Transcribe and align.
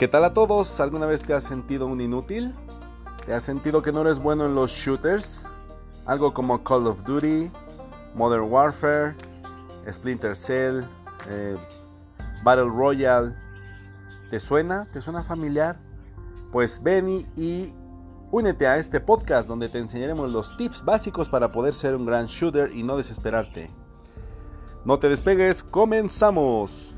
¿Qué 0.00 0.08
tal 0.08 0.24
a 0.24 0.32
todos? 0.32 0.80
¿Alguna 0.80 1.04
vez 1.04 1.20
te 1.20 1.34
has 1.34 1.44
sentido 1.44 1.86
un 1.86 2.00
inútil? 2.00 2.54
¿Te 3.26 3.34
has 3.34 3.42
sentido 3.42 3.82
que 3.82 3.92
no 3.92 4.00
eres 4.00 4.18
bueno 4.18 4.46
en 4.46 4.54
los 4.54 4.70
shooters? 4.70 5.44
Algo 6.06 6.32
como 6.32 6.64
Call 6.64 6.86
of 6.86 7.04
Duty, 7.04 7.50
Modern 8.14 8.50
Warfare, 8.50 9.14
Splinter 9.92 10.34
Cell, 10.34 10.84
eh, 11.28 11.54
Battle 12.42 12.70
Royale. 12.70 13.34
¿Te 14.30 14.40
suena? 14.40 14.88
¿Te 14.88 15.02
suena 15.02 15.22
familiar? 15.22 15.76
Pues 16.50 16.82
ven 16.82 17.30
y 17.36 17.74
únete 18.30 18.66
a 18.66 18.78
este 18.78 19.00
podcast 19.00 19.46
donde 19.46 19.68
te 19.68 19.80
enseñaremos 19.80 20.32
los 20.32 20.56
tips 20.56 20.82
básicos 20.82 21.28
para 21.28 21.52
poder 21.52 21.74
ser 21.74 21.94
un 21.94 22.06
gran 22.06 22.24
shooter 22.24 22.74
y 22.74 22.82
no 22.82 22.96
desesperarte. 22.96 23.68
No 24.86 24.98
te 24.98 25.10
despegues, 25.10 25.62
comenzamos. 25.62 26.96